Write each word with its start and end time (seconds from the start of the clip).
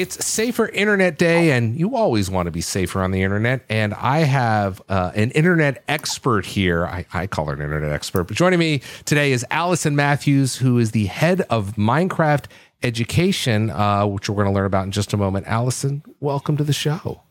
It's 0.00 0.24
Safer 0.24 0.68
Internet 0.68 1.18
Day, 1.18 1.50
and 1.50 1.76
you 1.76 1.96
always 1.96 2.30
want 2.30 2.46
to 2.46 2.52
be 2.52 2.60
safer 2.60 3.02
on 3.02 3.10
the 3.10 3.24
internet. 3.24 3.64
And 3.68 3.92
I 3.94 4.18
have 4.18 4.80
uh, 4.88 5.10
an 5.16 5.32
internet 5.32 5.82
expert 5.88 6.46
here. 6.46 6.86
I, 6.86 7.04
I, 7.12 7.26
call 7.26 7.46
her 7.46 7.54
an 7.54 7.60
internet 7.60 7.90
expert, 7.90 8.28
but 8.28 8.36
joining 8.36 8.60
me 8.60 8.80
today 9.06 9.32
is 9.32 9.44
Allison 9.50 9.96
Matthews, 9.96 10.54
who 10.54 10.78
is 10.78 10.92
the 10.92 11.06
head 11.06 11.40
of 11.50 11.72
Minecraft 11.74 12.44
education, 12.84 13.70
uh, 13.70 14.06
which 14.06 14.28
we're 14.28 14.36
going 14.36 14.46
to 14.46 14.52
learn 14.52 14.66
about 14.66 14.84
in 14.84 14.92
just 14.92 15.12
a 15.14 15.16
moment. 15.16 15.48
Allison, 15.48 16.04
welcome 16.20 16.56
to 16.58 16.62
the 16.62 16.72
show. 16.72 17.22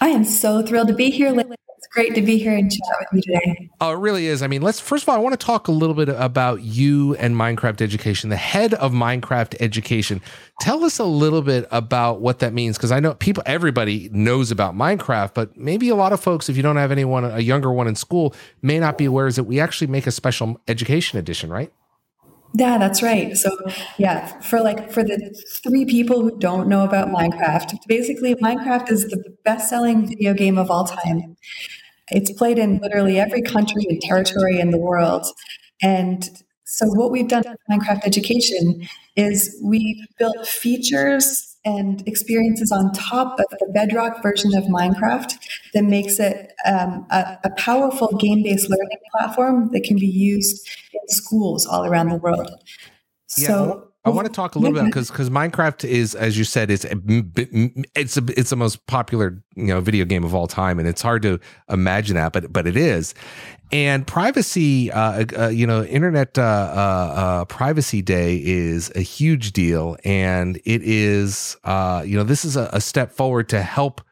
I 0.00 0.10
am 0.10 0.22
so 0.22 0.64
thrilled 0.64 0.86
to 0.86 0.94
be 0.94 1.10
here. 1.10 1.32
Great 1.96 2.14
to 2.14 2.20
be 2.20 2.36
here 2.36 2.54
and 2.54 2.70
chat 2.70 3.06
with 3.10 3.24
you 3.26 3.32
today. 3.32 3.70
Oh, 3.80 3.92
it 3.92 3.98
really 3.98 4.26
is. 4.26 4.42
I 4.42 4.48
mean, 4.48 4.60
let's 4.60 4.78
first 4.78 5.04
of 5.04 5.08
all, 5.08 5.14
I 5.14 5.18
want 5.18 5.32
to 5.32 5.42
talk 5.42 5.66
a 5.66 5.72
little 5.72 5.94
bit 5.94 6.10
about 6.10 6.60
you 6.60 7.14
and 7.14 7.34
Minecraft 7.34 7.80
Education, 7.80 8.28
the 8.28 8.36
head 8.36 8.74
of 8.74 8.92
Minecraft 8.92 9.56
Education. 9.60 10.20
Tell 10.60 10.84
us 10.84 10.98
a 10.98 11.06
little 11.06 11.40
bit 11.40 11.66
about 11.70 12.20
what 12.20 12.40
that 12.40 12.52
means, 12.52 12.76
because 12.76 12.92
I 12.92 13.00
know 13.00 13.14
people, 13.14 13.42
everybody 13.46 14.10
knows 14.12 14.50
about 14.50 14.74
Minecraft, 14.74 15.32
but 15.32 15.56
maybe 15.56 15.88
a 15.88 15.94
lot 15.94 16.12
of 16.12 16.20
folks, 16.20 16.50
if 16.50 16.56
you 16.58 16.62
don't 16.62 16.76
have 16.76 16.92
anyone, 16.92 17.24
a 17.24 17.40
younger 17.40 17.72
one 17.72 17.88
in 17.88 17.94
school, 17.94 18.34
may 18.60 18.78
not 18.78 18.98
be 18.98 19.06
aware 19.06 19.26
is 19.26 19.36
that 19.36 19.44
we 19.44 19.58
actually 19.58 19.86
make 19.86 20.06
a 20.06 20.12
special 20.12 20.60
education 20.68 21.18
edition, 21.18 21.50
right? 21.50 21.72
Yeah, 22.52 22.76
that's 22.76 23.02
right. 23.02 23.34
So, 23.38 23.56
yeah, 23.96 24.38
for 24.40 24.60
like 24.60 24.92
for 24.92 25.02
the 25.02 25.34
three 25.62 25.86
people 25.86 26.20
who 26.20 26.38
don't 26.38 26.68
know 26.68 26.84
about 26.84 27.08
Minecraft, 27.08 27.74
basically 27.88 28.34
Minecraft 28.34 28.90
is 28.90 29.08
the 29.08 29.34
best-selling 29.46 30.08
video 30.08 30.34
game 30.34 30.58
of 30.58 30.70
all 30.70 30.84
time. 30.84 31.38
It's 32.10 32.32
played 32.32 32.58
in 32.58 32.78
literally 32.78 33.18
every 33.18 33.42
country 33.42 33.84
and 33.88 34.00
territory 34.00 34.60
in 34.60 34.70
the 34.70 34.78
world. 34.78 35.26
And 35.82 36.28
so 36.64 36.86
what 36.86 37.10
we've 37.10 37.28
done 37.28 37.44
with 37.46 37.58
Minecraft 37.70 38.04
education 38.04 38.88
is 39.14 39.56
we've 39.62 40.04
built 40.18 40.46
features 40.46 41.56
and 41.64 42.06
experiences 42.06 42.70
on 42.70 42.92
top 42.92 43.38
of 43.40 43.46
the 43.58 43.66
bedrock 43.72 44.22
version 44.22 44.54
of 44.54 44.64
Minecraft 44.64 45.36
that 45.74 45.84
makes 45.84 46.20
it 46.20 46.52
um, 46.64 47.06
a, 47.10 47.38
a, 47.44 47.50
powerful 47.56 48.08
game 48.18 48.42
based 48.44 48.70
learning 48.70 48.98
platform 49.12 49.70
that 49.72 49.82
can 49.82 49.96
be 49.96 50.06
used 50.06 50.68
in 50.92 51.00
schools 51.08 51.66
all 51.66 51.84
around 51.84 52.08
the 52.08 52.16
world. 52.16 52.50
So, 53.26 53.85
I 54.06 54.10
want 54.10 54.28
to 54.28 54.32
talk 54.32 54.54
a 54.54 54.60
little 54.60 54.72
bit 54.72 54.84
because 54.84 55.10
because 55.10 55.30
Minecraft 55.30 55.84
is, 55.84 56.14
as 56.14 56.38
you 56.38 56.44
said, 56.44 56.70
is 56.70 56.86
it's 56.88 58.16
a, 58.16 58.22
it's 58.28 58.50
the 58.50 58.56
most 58.56 58.86
popular 58.86 59.42
you 59.56 59.66
know 59.66 59.80
video 59.80 60.04
game 60.04 60.22
of 60.22 60.32
all 60.32 60.46
time, 60.46 60.78
and 60.78 60.86
it's 60.86 61.02
hard 61.02 61.22
to 61.22 61.40
imagine 61.68 62.14
that, 62.14 62.32
but 62.32 62.52
but 62.52 62.68
it 62.68 62.76
is. 62.76 63.14
And 63.72 64.06
privacy, 64.06 64.92
uh, 64.92 65.24
uh, 65.36 65.48
you 65.48 65.66
know, 65.66 65.82
Internet 65.82 66.38
uh, 66.38 66.42
uh, 66.42 66.44
uh, 66.44 67.44
Privacy 67.46 68.00
Day 68.00 68.40
is 68.44 68.92
a 68.94 69.00
huge 69.00 69.52
deal, 69.52 69.96
and 70.04 70.56
it 70.64 70.82
is, 70.84 71.56
uh, 71.64 72.04
you 72.06 72.16
know, 72.16 72.22
this 72.22 72.44
is 72.44 72.56
a, 72.56 72.70
a 72.72 72.80
step 72.80 73.10
forward 73.10 73.48
to 73.48 73.60
help 73.60 74.02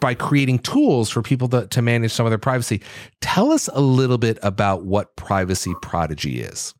by 0.00 0.12
creating 0.14 0.58
tools 0.58 1.08
for 1.08 1.22
people 1.22 1.48
to, 1.50 1.68
to 1.68 1.82
manage 1.82 2.10
some 2.10 2.26
of 2.26 2.30
their 2.30 2.38
privacy. 2.38 2.82
Tell 3.20 3.52
us 3.52 3.68
a 3.72 3.80
little 3.80 4.18
bit 4.18 4.40
about 4.42 4.84
what 4.84 5.14
Privacy 5.14 5.72
Prodigy 5.80 6.40
is. 6.40 6.74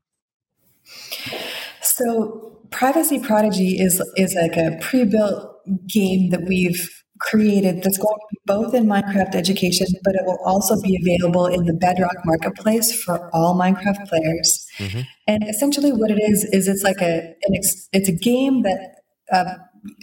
So, 1.83 2.59
Privacy 2.71 3.19
Prodigy 3.19 3.81
is 3.81 4.03
is 4.17 4.35
like 4.35 4.57
a 4.57 4.79
pre-built 4.81 5.57
game 5.89 6.31
that 6.31 6.45
we've 6.45 6.89
created 7.19 7.83
that's 7.83 7.99
going 7.99 8.15
to 8.15 8.27
be 8.31 8.39
both 8.47 8.75
in 8.75 8.87
Minecraft 8.87 9.35
education, 9.35 9.87
but 10.05 10.15
it 10.15 10.23
will 10.25 10.39
also 10.45 10.81
be 10.81 10.99
available 11.03 11.47
in 11.47 11.65
the 11.65 11.75
Bedrock 11.75 12.17
marketplace 12.25 13.03
for 13.03 13.31
all 13.35 13.55
Minecraft 13.55 14.09
players. 14.09 14.67
Mm-hmm. 14.79 15.01
And 15.27 15.45
essentially, 15.49 15.93
what 15.93 16.11
it 16.11 16.21
is 16.21 16.45
is 16.53 16.69
it's 16.69 16.83
like 16.83 17.01
a 17.01 17.35
ex, 17.55 17.89
it's 17.93 18.09
a 18.09 18.13
game 18.13 18.63
that. 18.63 18.97
Uh, 19.33 19.45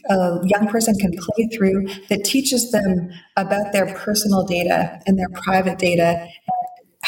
a 0.10 0.40
young 0.48 0.68
person 0.68 0.96
can 0.96 1.12
play 1.12 1.48
through 1.56 1.86
that 2.10 2.24
teaches 2.24 2.72
them 2.72 3.12
about 3.36 3.74
their 3.74 3.94
personal 3.94 4.44
data 4.44 5.00
and 5.06 5.20
their 5.20 5.30
private 5.44 5.78
data 5.78 6.28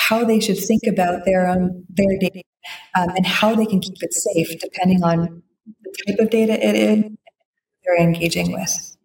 how 0.08 0.24
they 0.24 0.40
should 0.40 0.58
think 0.58 0.84
about 0.88 1.26
their 1.26 1.48
own 1.48 1.86
their 1.90 2.18
data 2.20 2.42
um, 2.96 3.10
and 3.16 3.26
how 3.26 3.54
they 3.54 3.66
can 3.66 3.80
keep 3.80 4.02
it 4.02 4.14
safe 4.14 4.60
depending 4.60 5.04
on 5.04 5.44
the 5.84 5.92
type 6.08 6.20
of 6.20 6.30
data 6.30 6.54
it 6.54 6.76
is 6.76 7.04
they're 7.84 8.00
engaging 8.00 8.52
with 8.54 8.98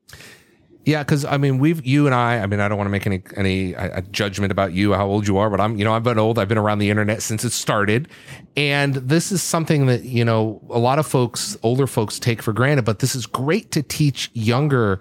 yeah, 0.87 1.03
because 1.03 1.25
I 1.25 1.39
mean, 1.39 1.59
we've 1.59 1.85
you 1.85 2.05
and 2.05 2.15
I. 2.15 2.41
I 2.41 2.47
mean, 2.47 2.61
I 2.61 2.69
don't 2.69 2.77
want 2.77 2.87
to 2.87 2.91
make 2.91 3.07
any 3.07 3.23
any 3.37 3.75
uh, 3.75 4.03
judgment 4.11 4.53
about 4.53 4.75
you, 4.75 4.93
how 4.93 5.07
old 5.07 5.27
you 5.27 5.39
are, 5.39 5.49
but 5.49 5.59
I'm 5.59 5.79
you 5.79 5.85
know 5.85 5.95
I've 5.95 6.03
been 6.03 6.19
old. 6.19 6.39
I've 6.39 6.49
been 6.49 6.59
around 6.59 6.79
the 6.79 6.91
internet 6.91 7.23
since 7.23 7.43
it 7.43 7.53
started, 7.53 8.09
and 8.55 8.95
this 8.97 9.33
is 9.33 9.43
something 9.43 9.87
that 9.87 10.05
you 10.05 10.27
know 10.27 10.61
a 10.69 10.79
lot 10.79 10.99
of 10.99 11.07
folks, 11.07 11.57
older 11.63 11.87
folks, 11.87 12.19
take 12.19 12.43
for 12.43 12.53
granted. 12.53 12.85
But 12.85 12.99
this 12.99 13.15
is 13.15 13.25
great 13.25 13.71
to 13.73 13.83
teach 13.83 14.31
younger, 14.35 15.01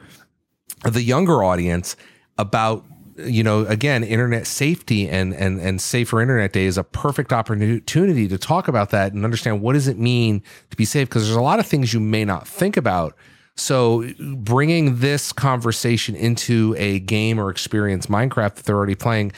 the 0.90 1.02
younger 1.02 1.44
audience 1.44 1.98
about 2.38 2.86
you 3.18 3.44
know 3.44 3.66
again 3.66 4.04
internet 4.04 4.48
safety 4.48 5.10
and 5.10 5.34
and 5.34 5.60
and 5.60 5.82
safer 5.82 6.22
internet 6.22 6.54
day 6.54 6.66
is 6.66 6.78
a 6.78 6.84
perfect 6.84 7.34
opportunity 7.34 8.28
to 8.28 8.38
talk 8.38 8.68
about 8.68 8.90
that 8.90 9.14
and 9.14 9.24
understand 9.24 9.62
what 9.62 9.74
does 9.74 9.88
it 9.88 9.98
mean 9.98 10.42
to 10.70 10.78
be 10.78 10.86
safe 10.86 11.10
because 11.10 11.26
there's 11.26 11.36
a 11.36 11.42
lot 11.42 11.60
of 11.60 11.66
things 11.66 11.94
you 11.94 12.00
may 12.00 12.26
not 12.26 12.48
think 12.48 12.78
about 12.78 13.16
so 13.56 14.10
bringing 14.20 14.98
this 14.98 15.32
conversation 15.32 16.16
into 16.16 16.76
a 16.78 17.00
game 17.00 17.40
or 17.40 17.50
experience, 17.50 18.08
Minecraft 18.08 18.56
that 18.56 18.66
they're 18.66 18.76
already 18.76 18.96
playing, 18.96 19.32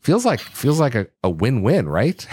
feels 0.00 0.24
like 0.24 0.40
feels 0.40 0.80
like 0.80 0.94
a, 0.94 1.06
a 1.22 1.30
win-win, 1.30 1.88
right? 1.88 2.26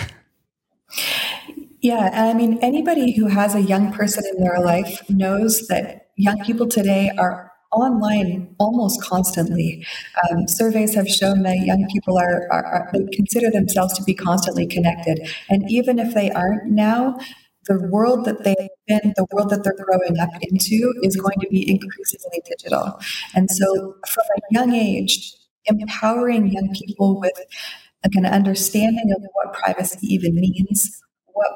Yeah, 1.79 2.09
I 2.11 2.33
mean, 2.33 2.57
anybody 2.61 3.11
who 3.11 3.27
has 3.27 3.53
a 3.53 3.61
young 3.61 3.93
person 3.93 4.23
in 4.25 4.43
their 4.43 4.59
life 4.59 5.07
knows 5.09 5.67
that 5.67 6.09
young 6.15 6.43
people 6.43 6.67
today 6.67 7.11
are 7.19 7.46
online 7.77 8.55
almost 8.59 9.01
constantly. 9.01 9.85
Um, 10.29 10.47
surveys 10.47 10.93
have 10.95 11.07
shown 11.07 11.43
that 11.43 11.59
young 11.59 11.87
people 11.91 12.17
are, 12.17 12.47
are, 12.51 12.65
are, 12.65 12.91
they 12.93 13.05
consider 13.13 13.49
themselves 13.49 13.93
to 13.97 14.03
be 14.03 14.13
constantly 14.13 14.67
connected, 14.67 15.27
and 15.49 15.69
even 15.69 15.99
if 15.99 16.13
they 16.13 16.31
aren't 16.31 16.71
now, 16.71 17.17
the 17.67 17.87
world 17.91 18.25
that 18.25 18.43
been, 18.87 19.13
the 19.15 19.27
world 19.31 19.49
that 19.49 19.63
they're 19.63 19.75
growing 19.75 20.19
up 20.19 20.29
into 20.41 20.93
is 21.03 21.15
going 21.15 21.37
to 21.41 21.47
be 21.49 21.69
increasingly 21.69 22.41
digital. 22.45 22.99
And 23.35 23.49
so 23.51 23.95
from 24.07 24.23
a 24.37 24.41
young 24.51 24.73
age, 24.73 25.33
empowering 25.65 26.49
young 26.49 26.73
people 26.73 27.19
with 27.19 27.37
an 28.15 28.25
understanding 28.25 29.13
of 29.15 29.23
what 29.33 29.53
privacy 29.53 29.99
even 30.07 30.35
means, 30.35 31.01
what 31.25 31.51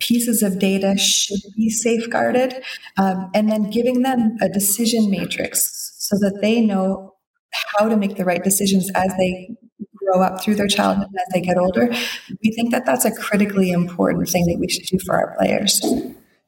pieces 0.00 0.42
of 0.42 0.58
data 0.58 0.96
should 0.96 1.40
be 1.56 1.70
safeguarded, 1.70 2.62
um, 2.96 3.30
and 3.34 3.50
then 3.50 3.70
giving 3.70 4.02
them 4.02 4.36
a 4.40 4.48
decision 4.48 5.10
matrix 5.10 5.94
so 5.98 6.16
that 6.18 6.38
they 6.42 6.60
know 6.60 7.14
how 7.76 7.88
to 7.88 7.96
make 7.96 8.16
the 8.16 8.24
right 8.24 8.42
decisions 8.42 8.90
as 8.94 9.12
they 9.16 9.48
grow 9.94 10.22
up 10.22 10.42
through 10.42 10.54
their 10.54 10.68
childhood 10.68 11.06
and 11.06 11.16
as 11.16 11.32
they 11.32 11.40
get 11.40 11.56
older, 11.56 11.88
we 12.42 12.52
think 12.52 12.70
that 12.70 12.84
that's 12.84 13.04
a 13.04 13.12
critically 13.12 13.70
important 13.70 14.28
thing 14.28 14.46
that 14.46 14.58
we 14.58 14.68
should 14.68 14.86
do 14.86 14.98
for 15.04 15.14
our 15.14 15.36
players. 15.36 15.80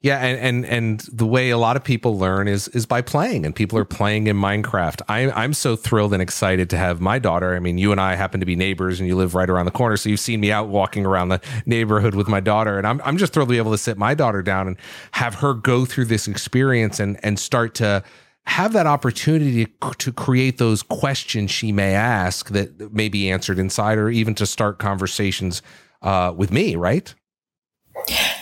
Yeah, 0.06 0.18
and, 0.18 0.38
and 0.38 0.66
and 0.66 1.00
the 1.12 1.26
way 1.26 1.50
a 1.50 1.58
lot 1.58 1.76
of 1.76 1.82
people 1.82 2.16
learn 2.16 2.46
is 2.46 2.68
is 2.68 2.86
by 2.86 3.02
playing, 3.02 3.44
and 3.44 3.52
people 3.52 3.76
are 3.76 3.84
playing 3.84 4.28
in 4.28 4.36
Minecraft. 4.36 5.02
I'm 5.08 5.32
I'm 5.34 5.52
so 5.52 5.74
thrilled 5.74 6.12
and 6.12 6.22
excited 6.22 6.70
to 6.70 6.76
have 6.76 7.00
my 7.00 7.18
daughter. 7.18 7.56
I 7.56 7.58
mean, 7.58 7.76
you 7.76 7.90
and 7.90 8.00
I 8.00 8.14
happen 8.14 8.38
to 8.38 8.46
be 8.46 8.54
neighbors, 8.54 9.00
and 9.00 9.08
you 9.08 9.16
live 9.16 9.34
right 9.34 9.50
around 9.50 9.64
the 9.64 9.72
corner, 9.72 9.96
so 9.96 10.08
you've 10.08 10.20
seen 10.20 10.38
me 10.38 10.52
out 10.52 10.68
walking 10.68 11.04
around 11.04 11.30
the 11.30 11.40
neighborhood 11.66 12.14
with 12.14 12.28
my 12.28 12.38
daughter, 12.38 12.78
and 12.78 12.86
I'm 12.86 13.02
I'm 13.04 13.16
just 13.16 13.32
thrilled 13.32 13.48
to 13.48 13.54
be 13.54 13.58
able 13.58 13.72
to 13.72 13.78
sit 13.78 13.98
my 13.98 14.14
daughter 14.14 14.42
down 14.42 14.68
and 14.68 14.76
have 15.10 15.34
her 15.34 15.54
go 15.54 15.84
through 15.84 16.04
this 16.04 16.28
experience 16.28 17.00
and 17.00 17.18
and 17.24 17.36
start 17.36 17.74
to 17.74 18.04
have 18.44 18.74
that 18.74 18.86
opportunity 18.86 19.66
to 19.98 20.12
create 20.12 20.58
those 20.58 20.84
questions 20.84 21.50
she 21.50 21.72
may 21.72 21.96
ask 21.96 22.50
that 22.50 22.92
may 22.92 23.08
be 23.08 23.28
answered 23.28 23.58
inside 23.58 23.98
or 23.98 24.08
even 24.08 24.36
to 24.36 24.46
start 24.46 24.78
conversations 24.78 25.62
uh, 26.02 26.32
with 26.36 26.52
me, 26.52 26.76
right? 26.76 27.12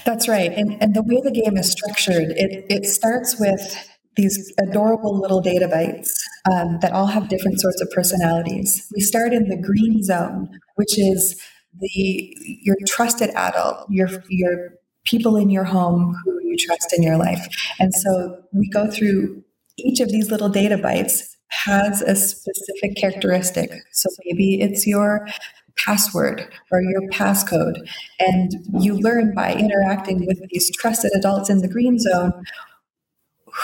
That's 0.04 0.28
right. 0.28 0.52
And, 0.52 0.80
and 0.82 0.94
the 0.94 1.02
way 1.02 1.20
the 1.22 1.30
game 1.30 1.56
is 1.56 1.70
structured, 1.70 2.30
it, 2.36 2.66
it 2.68 2.86
starts 2.86 3.38
with 3.38 3.88
these 4.16 4.52
adorable 4.60 5.18
little 5.18 5.40
data 5.40 5.66
bytes 5.66 6.10
um, 6.50 6.78
that 6.80 6.92
all 6.92 7.06
have 7.06 7.28
different 7.28 7.60
sorts 7.60 7.80
of 7.80 7.90
personalities. 7.90 8.86
We 8.94 9.00
start 9.00 9.32
in 9.32 9.48
the 9.48 9.56
green 9.56 10.02
zone, 10.02 10.50
which 10.76 10.98
is 10.98 11.40
the 11.80 12.36
your 12.62 12.76
trusted 12.86 13.30
adult, 13.30 13.86
your 13.90 14.08
your 14.28 14.74
people 15.04 15.36
in 15.36 15.50
your 15.50 15.64
home 15.64 16.14
who 16.24 16.38
you 16.42 16.56
trust 16.56 16.92
in 16.96 17.02
your 17.02 17.16
life. 17.16 17.48
And 17.80 17.92
so 17.94 18.38
we 18.52 18.68
go 18.68 18.90
through 18.90 19.42
each 19.76 20.00
of 20.00 20.08
these 20.10 20.30
little 20.30 20.48
data 20.48 20.76
bytes 20.76 21.34
has 21.66 22.02
a 22.02 22.14
specific 22.14 22.96
characteristic. 22.96 23.70
So 23.92 24.08
maybe 24.24 24.60
it's 24.60 24.86
your 24.86 25.26
password 25.76 26.48
or 26.70 26.82
your 26.82 27.02
passcode. 27.10 27.88
And 28.18 28.52
you 28.80 28.94
learn 28.94 29.34
by 29.34 29.54
interacting 29.54 30.26
with 30.26 30.40
these 30.50 30.70
trusted 30.76 31.12
adults 31.14 31.50
in 31.50 31.58
the 31.58 31.68
green 31.68 31.98
zone 31.98 32.44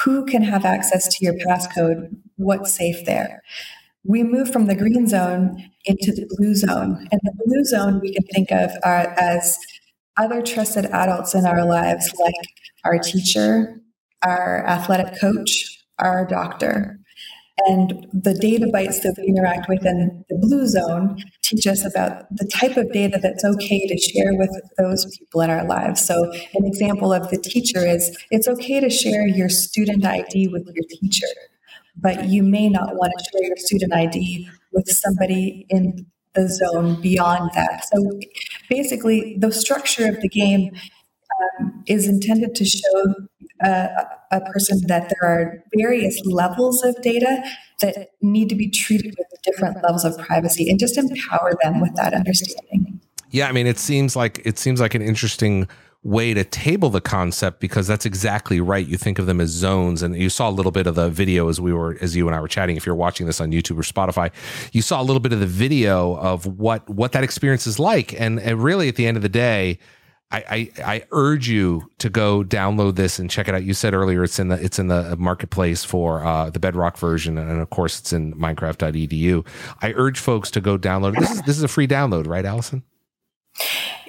who 0.04 0.24
can 0.24 0.42
have 0.42 0.64
access 0.64 1.08
to 1.08 1.24
your 1.24 1.34
passcode, 1.34 2.16
what's 2.36 2.74
safe 2.74 3.04
there. 3.06 3.42
We 4.04 4.22
move 4.22 4.50
from 4.50 4.66
the 4.66 4.74
green 4.74 5.06
zone 5.06 5.70
into 5.84 6.12
the 6.12 6.28
blue 6.36 6.54
zone. 6.54 7.08
And 7.10 7.20
the 7.22 7.32
blue 7.44 7.64
zone 7.64 8.00
we 8.00 8.14
can 8.14 8.24
think 8.26 8.50
of 8.52 8.70
uh, 8.84 9.06
as 9.18 9.58
other 10.16 10.42
trusted 10.42 10.86
adults 10.86 11.34
in 11.34 11.44
our 11.44 11.64
lives, 11.64 12.12
like 12.20 12.34
our 12.84 12.98
teacher, 12.98 13.80
our 14.22 14.64
athletic 14.66 15.18
coach, 15.20 15.84
our 15.98 16.26
doctor. 16.26 16.99
And 17.66 18.06
the 18.12 18.34
data 18.34 18.66
bytes 18.66 19.02
that 19.02 19.16
we 19.18 19.28
interact 19.28 19.68
with 19.68 19.84
in 19.84 20.24
the 20.28 20.36
blue 20.36 20.66
zone 20.66 21.22
teach 21.42 21.66
us 21.66 21.84
about 21.84 22.24
the 22.30 22.46
type 22.46 22.76
of 22.76 22.92
data 22.92 23.18
that's 23.20 23.44
okay 23.44 23.86
to 23.86 23.98
share 23.98 24.34
with 24.34 24.50
those 24.78 25.06
people 25.18 25.40
in 25.40 25.50
our 25.50 25.66
lives. 25.66 26.04
So, 26.04 26.30
an 26.54 26.64
example 26.64 27.12
of 27.12 27.30
the 27.30 27.38
teacher 27.38 27.86
is 27.86 28.16
it's 28.30 28.48
okay 28.48 28.80
to 28.80 28.88
share 28.88 29.26
your 29.26 29.48
student 29.48 30.04
ID 30.04 30.48
with 30.48 30.66
your 30.74 30.84
teacher, 30.88 31.26
but 31.96 32.28
you 32.28 32.42
may 32.42 32.68
not 32.68 32.96
want 32.96 33.12
to 33.18 33.24
share 33.30 33.48
your 33.48 33.56
student 33.56 33.92
ID 33.92 34.48
with 34.72 34.88
somebody 34.88 35.66
in 35.68 36.06
the 36.34 36.48
zone 36.48 37.00
beyond 37.00 37.50
that. 37.54 37.84
So, 37.92 38.20
basically, 38.68 39.36
the 39.38 39.52
structure 39.52 40.06
of 40.08 40.20
the 40.20 40.28
game 40.28 40.70
um, 41.60 41.84
is 41.86 42.08
intended 42.08 42.54
to 42.54 42.64
show 42.64 43.14
uh, 43.64 43.88
a 44.30 44.40
person 44.52 44.80
that 44.86 45.10
there 45.10 45.28
are 45.28 45.64
various 45.76 46.20
levels 46.24 46.82
of 46.84 47.00
data 47.02 47.42
that 47.80 48.10
need 48.20 48.48
to 48.48 48.54
be 48.54 48.70
treated 48.70 49.14
with 49.18 49.26
different 49.42 49.82
levels 49.82 50.04
of 50.04 50.16
privacy 50.18 50.68
and 50.68 50.78
just 50.78 50.96
empower 50.96 51.52
them 51.62 51.80
with 51.80 51.94
that 51.96 52.14
understanding. 52.14 53.00
Yeah, 53.30 53.48
I 53.48 53.52
mean, 53.52 53.66
it 53.66 53.78
seems 53.78 54.16
like 54.16 54.40
it 54.44 54.58
seems 54.58 54.80
like 54.80 54.94
an 54.94 55.02
interesting 55.02 55.68
way 56.02 56.32
to 56.32 56.42
table 56.42 56.88
the 56.88 57.00
concept 57.00 57.60
because 57.60 57.86
that's 57.86 58.06
exactly 58.06 58.60
right. 58.60 58.86
You 58.86 58.96
think 58.96 59.18
of 59.18 59.26
them 59.26 59.40
as 59.40 59.50
zones, 59.50 60.02
and 60.02 60.16
you 60.16 60.30
saw 60.30 60.48
a 60.48 60.50
little 60.50 60.72
bit 60.72 60.86
of 60.86 60.94
the 60.94 61.10
video 61.10 61.48
as 61.48 61.60
we 61.60 61.72
were 61.72 61.96
as 62.00 62.16
you 62.16 62.26
and 62.26 62.34
I 62.34 62.40
were 62.40 62.48
chatting. 62.48 62.76
If 62.76 62.86
you're 62.86 62.94
watching 62.94 63.26
this 63.26 63.40
on 63.40 63.52
YouTube 63.52 63.78
or 63.78 63.82
Spotify, 63.82 64.32
you 64.72 64.82
saw 64.82 65.00
a 65.00 65.04
little 65.04 65.20
bit 65.20 65.32
of 65.32 65.40
the 65.40 65.46
video 65.46 66.16
of 66.16 66.46
what 66.46 66.88
what 66.88 67.12
that 67.12 67.22
experience 67.22 67.66
is 67.66 67.78
like, 67.78 68.18
and 68.20 68.40
and 68.40 68.62
really 68.62 68.88
at 68.88 68.96
the 68.96 69.06
end 69.06 69.16
of 69.16 69.22
the 69.22 69.28
day 69.28 69.78
I, 70.32 70.44
I, 70.48 70.84
I 70.84 71.02
urge 71.10 71.48
you 71.48 71.90
to 71.98 72.08
go 72.08 72.44
download 72.44 72.94
this 72.94 73.18
and 73.18 73.28
check 73.28 73.48
it 73.48 73.54
out. 73.54 73.64
You 73.64 73.74
said 73.74 73.94
earlier 73.94 74.22
it's 74.22 74.38
in 74.38 74.48
the 74.48 74.64
it's 74.64 74.78
in 74.78 74.86
the 74.86 75.16
marketplace 75.16 75.82
for 75.82 76.24
uh, 76.24 76.50
the 76.50 76.60
Bedrock 76.60 76.98
version, 76.98 77.36
and 77.36 77.60
of 77.60 77.70
course 77.70 77.98
it's 77.98 78.12
in 78.12 78.34
Minecraft.edu. 78.34 79.46
I 79.82 79.92
urge 79.92 80.20
folks 80.20 80.50
to 80.52 80.60
go 80.60 80.78
download. 80.78 81.18
This 81.18 81.30
is 81.30 81.42
this 81.42 81.56
is 81.56 81.62
a 81.64 81.68
free 81.68 81.88
download, 81.88 82.28
right, 82.28 82.44
Allison? 82.44 82.84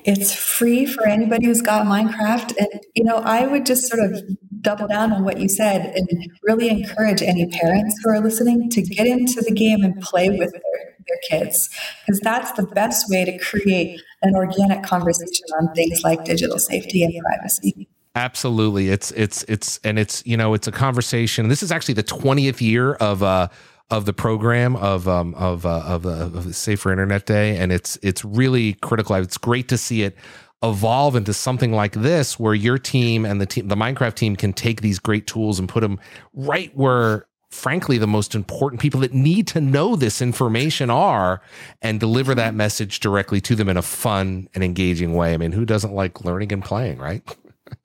It's 0.03 0.33
free 0.33 0.85
for 0.85 1.07
anybody 1.07 1.45
who's 1.45 1.61
got 1.61 1.87
Minecraft, 1.87 2.55
and 2.57 2.81
you 2.93 3.03
know 3.03 3.17
I 3.17 3.47
would 3.47 3.65
just 3.65 3.87
sort 3.87 4.03
of 4.11 4.21
double 4.61 4.87
down 4.87 5.11
on 5.11 5.23
what 5.23 5.39
you 5.39 5.49
said 5.49 5.91
and 5.95 6.07
really 6.43 6.69
encourage 6.69 7.23
any 7.23 7.47
parents 7.47 7.99
who 8.03 8.11
are 8.11 8.19
listening 8.19 8.69
to 8.69 8.83
get 8.83 9.07
into 9.07 9.41
the 9.41 9.51
game 9.51 9.83
and 9.83 9.99
play 10.01 10.29
with 10.29 10.51
their, 10.51 10.95
their 11.07 11.17
kids 11.27 11.67
because 12.05 12.19
that's 12.19 12.51
the 12.51 12.67
best 12.67 13.09
way 13.09 13.25
to 13.25 13.35
create 13.39 13.99
an 14.21 14.35
organic 14.35 14.83
conversation 14.83 15.45
on 15.59 15.73
things 15.73 16.03
like 16.03 16.23
digital 16.25 16.59
safety 16.59 17.03
and 17.03 17.13
privacy. 17.23 17.87
Absolutely. 18.15 18.89
It's 18.89 19.11
it's 19.11 19.43
it's 19.43 19.79
and 19.83 19.97
it's 19.97 20.25
you 20.25 20.35
know 20.35 20.53
it's 20.53 20.67
a 20.67 20.71
conversation. 20.71 21.47
This 21.47 21.63
is 21.63 21.71
actually 21.71 21.93
the 21.93 22.03
20th 22.03 22.59
year 22.59 22.93
of 22.95 23.23
uh 23.23 23.47
of 23.89 24.05
the 24.05 24.13
program 24.13 24.75
of 24.75 25.07
um 25.07 25.33
of 25.35 25.65
uh, 25.65 25.83
of, 25.85 26.05
uh, 26.05 26.09
of 26.09 26.55
Safer 26.55 26.91
Internet 26.91 27.25
Day 27.25 27.57
and 27.57 27.71
it's 27.71 27.97
it's 28.01 28.25
really 28.25 28.73
critical. 28.75 29.15
It's 29.15 29.37
great 29.37 29.69
to 29.69 29.77
see 29.77 30.03
it 30.03 30.17
evolve 30.63 31.15
into 31.15 31.33
something 31.33 31.71
like 31.71 31.93
this 31.93 32.37
where 32.37 32.53
your 32.53 32.77
team 32.77 33.25
and 33.25 33.41
the 33.41 33.45
team 33.45 33.67
the 33.67 33.75
Minecraft 33.75 34.13
team 34.13 34.35
can 34.35 34.53
take 34.53 34.81
these 34.81 34.99
great 34.99 35.25
tools 35.25 35.57
and 35.57 35.67
put 35.67 35.79
them 35.79 35.99
right 36.33 36.75
where 36.75 37.25
frankly 37.51 37.97
the 37.97 38.07
most 38.07 38.33
important 38.33 38.81
people 38.81 39.01
that 39.01 39.13
need 39.13 39.45
to 39.45 39.61
know 39.61 39.95
this 39.95 40.21
information 40.21 40.89
are 40.89 41.41
and 41.81 41.99
deliver 41.99 42.33
that 42.33 42.55
message 42.55 42.99
directly 42.99 43.41
to 43.41 43.55
them 43.55 43.69
in 43.69 43.77
a 43.77 43.81
fun 43.81 44.47
and 44.55 44.63
engaging 44.63 45.13
way. 45.13 45.33
I 45.33 45.37
mean, 45.37 45.51
who 45.51 45.65
doesn't 45.65 45.93
like 45.93 46.23
learning 46.23 46.53
and 46.53 46.63
playing, 46.63 46.97
right? 46.97 47.21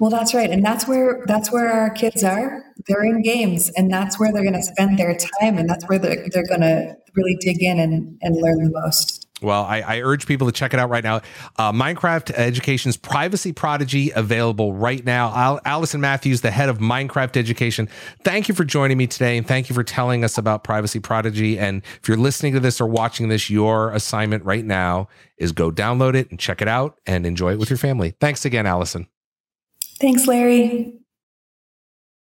well, 0.00 0.10
that's 0.10 0.34
right. 0.34 0.50
And 0.50 0.64
that's 0.64 0.88
where 0.88 1.22
that's 1.26 1.52
where 1.52 1.70
our 1.70 1.90
kids 1.90 2.24
are. 2.24 2.64
They're 2.86 3.04
in 3.04 3.22
games 3.22 3.70
and 3.76 3.92
that's 3.92 4.18
where 4.18 4.32
they're 4.32 4.42
going 4.42 4.54
to 4.54 4.62
spend 4.62 4.98
their 4.98 5.14
time 5.14 5.58
and 5.58 5.68
that's 5.68 5.86
where 5.86 5.98
they're, 5.98 6.26
they're 6.32 6.46
going 6.46 6.62
to 6.62 6.96
really 7.14 7.36
dig 7.40 7.62
in 7.62 7.78
and, 7.78 8.18
and 8.22 8.36
learn 8.36 8.64
the 8.64 8.70
most. 8.70 9.19
Well, 9.42 9.64
I, 9.64 9.80
I, 9.80 10.00
urge 10.00 10.26
people 10.26 10.46
to 10.46 10.52
check 10.52 10.74
it 10.74 10.80
out 10.80 10.90
right 10.90 11.04
now. 11.04 11.22
Uh, 11.56 11.72
Minecraft 11.72 12.30
Education's 12.32 12.96
Privacy 12.96 13.52
Prodigy 13.52 14.10
available 14.10 14.74
right 14.74 15.04
now. 15.04 15.32
Al- 15.34 15.60
Allison 15.64 16.00
Matthews, 16.00 16.42
the 16.42 16.50
head 16.50 16.68
of 16.68 16.78
Minecraft 16.78 17.36
Education, 17.36 17.88
thank 18.22 18.48
you 18.48 18.54
for 18.54 18.64
joining 18.64 18.98
me 18.98 19.06
today 19.06 19.38
and 19.38 19.46
thank 19.46 19.68
you 19.68 19.74
for 19.74 19.84
telling 19.84 20.24
us 20.24 20.36
about 20.36 20.64
Privacy 20.64 21.00
Prodigy. 21.00 21.58
And 21.58 21.82
if 22.02 22.08
you're 22.08 22.16
listening 22.18 22.52
to 22.54 22.60
this 22.60 22.80
or 22.80 22.86
watching 22.86 23.28
this, 23.28 23.48
your 23.48 23.92
assignment 23.92 24.44
right 24.44 24.64
now 24.64 25.08
is 25.38 25.52
go 25.52 25.70
download 25.70 26.14
it 26.14 26.30
and 26.30 26.38
check 26.38 26.60
it 26.60 26.68
out 26.68 26.98
and 27.06 27.24
enjoy 27.24 27.52
it 27.52 27.58
with 27.58 27.70
your 27.70 27.78
family. 27.78 28.14
Thanks 28.20 28.44
again, 28.44 28.66
Allison. 28.66 29.08
Thanks, 30.00 30.26
Larry. 30.26 30.99